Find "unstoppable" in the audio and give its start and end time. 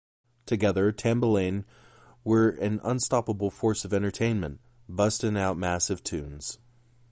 2.83-3.51